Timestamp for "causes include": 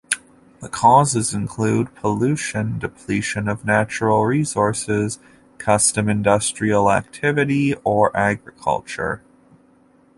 0.67-1.93